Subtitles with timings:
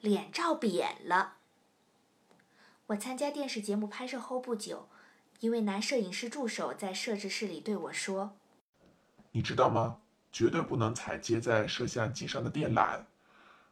[0.00, 1.38] 脸照扁了。
[2.88, 4.88] 我参加电视节目拍摄后不久，
[5.40, 8.36] 一位男摄影师助手在摄制室里对我说
[9.32, 10.00] ：“你知道吗？
[10.30, 13.04] 绝对不能踩接在摄像机上的电缆，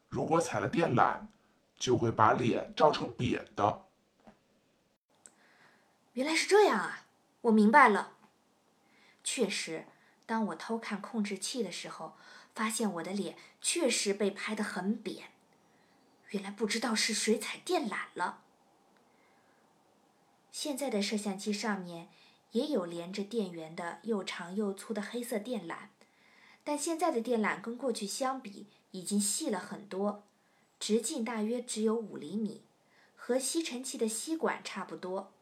[0.08, 1.26] 如果踩了电缆，
[1.79, 3.84] 就会把脸照成扁的。”
[6.14, 7.06] 原来是这样啊！
[7.43, 8.12] 我明白了。
[9.22, 9.86] 确实，
[10.27, 12.16] 当我偷看控制器的时候，
[12.54, 15.34] 发现我的脸确实被拍得很扁。
[16.35, 18.42] 原来不知道是谁踩电缆了。
[20.51, 22.09] 现在的摄像机上面
[22.51, 25.87] 也有连着电源的又长又粗的黑色电缆，
[26.65, 30.25] 但现在的电缆跟过去相比已经细了很多，
[30.80, 32.62] 直径大约只有五厘米，
[33.14, 35.33] 和吸尘器的吸管差不多。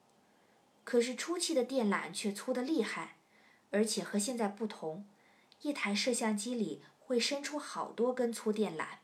[0.84, 3.16] 可是初期的电缆却粗得厉害，
[3.70, 5.06] 而且和现在不同，
[5.62, 8.98] 一台摄像机里会伸出好多根粗电缆，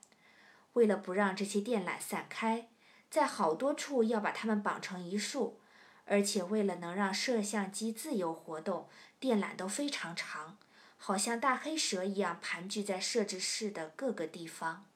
[0.78, 2.68] 为了不让这些电缆散开，
[3.10, 5.58] 在好多处要把它们绑成一束。
[6.04, 10.56] 而且为了能让摄像机自由活动，电缆都非常长，
[10.96, 14.86] 好像大黑蛇一样盘踞在摄制室的各个地方。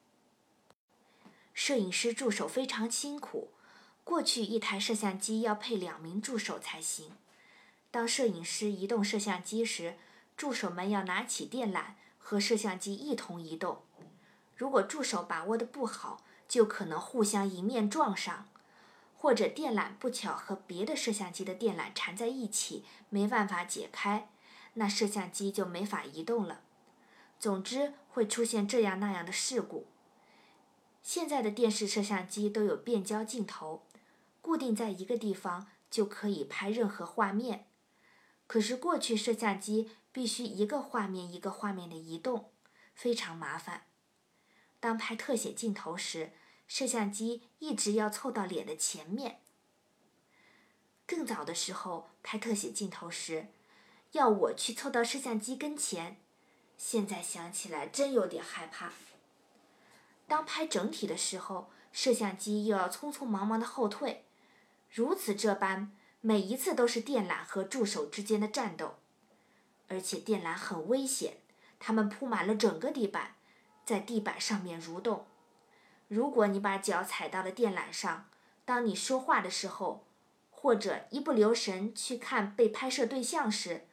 [1.53, 3.51] 摄影师助手非常辛苦，
[4.05, 7.11] 过去一台摄像机要配两名助手才行。
[7.91, 9.97] 当摄影师移动摄像机时，
[10.37, 13.83] 助手们要拿起电缆和摄像机一同移动。
[14.63, 18.49] 如果助手把握的不好，就可能互相迎面撞上。
[19.17, 24.31] 或者电缆不巧和别的摄像机的电缆缠在一起，没办法解开，
[24.75, 26.61] 那摄像机就没法移动了。
[27.41, 29.89] 总之会出现这样那样的事故。
[31.03, 33.83] 现在的电视摄像机都有变焦镜头，
[34.41, 37.67] 固定在一个地方就可以拍任何画面。
[38.47, 42.53] 可是过去摄像机必须一个画面一个画面的移动，
[42.95, 43.87] 非常麻烦。
[44.83, 46.33] 当拍特写镜头时，
[46.67, 49.39] 摄像机一直要凑到脸的前面。
[51.07, 53.47] 更早的时候拍特写镜头时，
[54.11, 56.17] 要我去凑到摄像机跟前，
[56.77, 58.91] 现在想起来真有点害怕。
[60.27, 64.25] 当拍整体的时候，摄像机又要匆匆忙忙的后退，
[64.91, 68.97] 如此这般，每一次都是电缆和助手之间的战斗，
[69.87, 71.37] 而且电缆很危险，
[71.79, 73.37] 它们铺满了整个地板，
[73.93, 75.27] 在地板上面蠕动。
[76.09, 78.25] 如果你把脚踩到了电缆上，
[78.65, 80.03] 当你说话的时候，
[80.51, 83.87] 或者一不留神去看被拍摄对象时，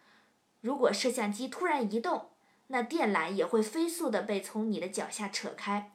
[0.61, 2.29] 如果摄像机突然移动，
[2.67, 5.91] 那电缆也会飞速的被从你的脚下扯开，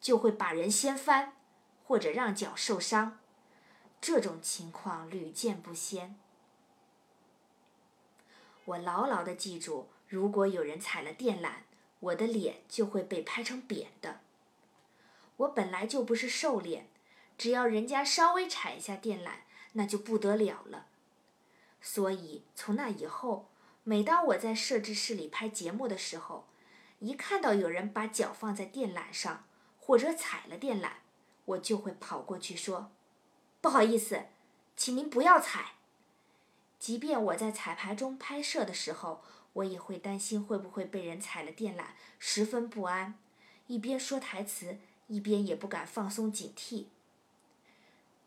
[0.00, 1.34] 就会把人掀翻，
[1.84, 3.20] 或者让脚受伤。
[4.00, 6.18] 这种情况屡见不鲜。
[8.64, 11.65] 我牢牢的记住，如果有人踩了电缆，
[12.06, 14.20] 我的脸就会被拍成扁的。
[15.38, 16.88] 我本来就不是瘦脸，
[17.36, 19.40] 只要人家稍微踩一下电缆，
[19.72, 20.86] 那就不得了了。
[21.80, 23.48] 所以从那以后，
[23.84, 26.46] 每当我在摄制室里拍节目的时候，
[27.00, 29.44] 一看到有人把脚放在电缆上
[29.78, 30.90] 或者踩了电缆，
[31.44, 32.90] 我就会跑过去说
[33.60, 34.26] ：“不好意思，
[34.76, 35.72] 请您不要踩。”
[36.80, 39.22] 即便我在彩排中拍摄的时候，
[39.56, 41.84] 我也会担心会不会被人踩了电缆，
[42.18, 43.14] 十分不安，
[43.66, 44.78] 一边说台词。
[45.08, 46.86] 一边也不敢放松警惕。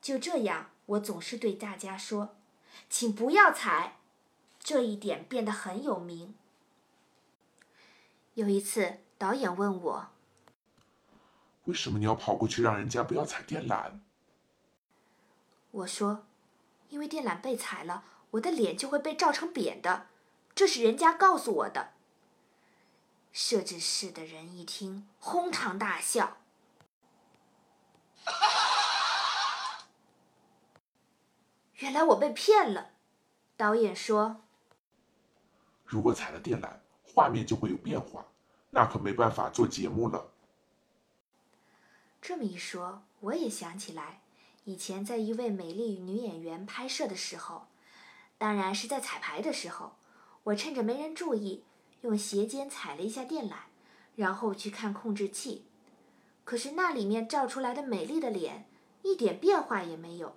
[0.01, 2.37] 就这样，我总是对大家说
[2.89, 3.97] ：“请不要踩。”
[4.63, 6.35] 这一点变得很有名。
[8.35, 10.07] 有一次，导演问我
[11.65, 13.99] ：“为什么你要跑过去让人家不要踩电缆？”
[15.71, 16.25] 我说
[16.87, 20.07] ：“因为电缆被踩了，我的脸就会被照成扁的，
[20.59, 21.93] 这是人家告诉我的。”
[23.31, 26.35] 摄制室的人一听，哄堂大笑。
[31.75, 32.89] 原来我被骗了，
[33.55, 34.41] 导演说
[35.87, 36.69] ：“如果踩了电缆，
[37.03, 38.25] 画面就会有变化，
[38.71, 40.33] 那可没办法做节目了。”
[42.21, 44.19] 这么一说，我也想起来，
[44.65, 47.67] 以前在一位美丽女演员拍摄的时候，
[48.37, 49.95] 当然是在彩排的时候，
[50.49, 51.63] 我趁着没人注意，
[52.01, 53.53] 用鞋尖踩了一下电缆，
[54.15, 55.65] 然后去看控制器，
[56.43, 58.67] 可是那里面照出来的美丽的脸，
[59.03, 60.35] 一点变化也没有。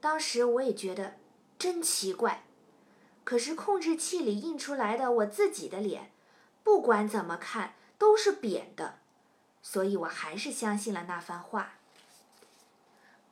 [0.00, 1.14] 当时我也觉得
[1.58, 2.44] 真奇怪，
[3.24, 6.10] 可是控制器里印出来的我自己的脸，
[6.62, 8.98] 不管怎么看都是扁的，
[9.62, 11.74] 所以我还是相信了那番话。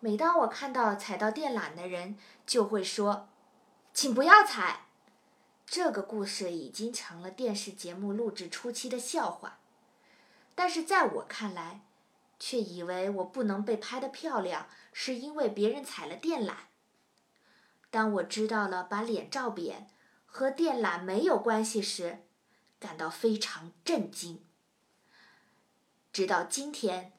[0.01, 2.17] 每当我看到踩到电缆的人，
[2.47, 3.29] 就会说
[3.93, 4.87] ：“请不要踩。”
[5.75, 9.59] 这个故事已经成了电视节目录制初期的笑话，
[10.55, 11.81] 但是在我看来，
[12.39, 16.55] 却以为我不能被拍得漂亮，是因为别人踩了电缆。
[17.91, 19.89] 当我知道了把脸照扁
[20.27, 22.19] 和电缆没有关系时，
[22.79, 24.45] 感到非常震惊。
[26.13, 27.15] 直到今天，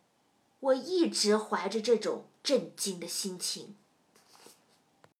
[0.59, 3.75] 我一直怀着这种震惊的心情。